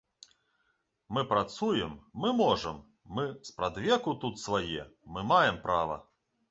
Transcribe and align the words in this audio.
Мы 1.17 1.21
працуем, 1.33 1.93
мы 2.23 2.33
можам, 2.41 2.81
мы 3.19 3.29
спрадвеку 3.51 4.19
тут 4.27 4.45
свае, 4.47 4.89
мы 5.17 5.31
маем 5.37 5.61
права. 5.71 6.03